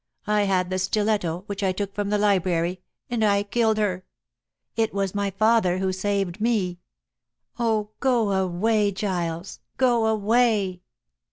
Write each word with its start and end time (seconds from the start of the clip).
I 0.25 0.45
had 0.45 0.71
the 0.71 0.79
stiletto, 0.79 1.43
which 1.45 1.61
I 1.61 1.71
took 1.71 1.93
from 1.93 2.09
the 2.09 2.17
library, 2.17 2.81
and 3.11 3.23
I 3.23 3.43
killed 3.43 3.77
her. 3.77 4.03
It 4.75 4.95
was 4.95 5.13
my 5.13 5.29
father 5.29 5.77
who 5.77 5.93
saved 5.93 6.41
me. 6.41 6.79
Oh, 7.59 7.91
go 7.99 8.31
away, 8.31 8.91
Giles, 8.91 9.59
go 9.77 10.07
away!" 10.07 10.81